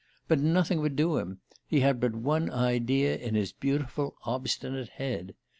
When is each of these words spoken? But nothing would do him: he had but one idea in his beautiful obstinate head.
But 0.27 0.39
nothing 0.39 0.81
would 0.81 0.95
do 0.95 1.19
him: 1.19 1.41
he 1.67 1.81
had 1.81 1.99
but 1.99 2.15
one 2.15 2.49
idea 2.49 3.15
in 3.15 3.35
his 3.35 3.53
beautiful 3.53 4.15
obstinate 4.23 4.89
head. 4.89 5.35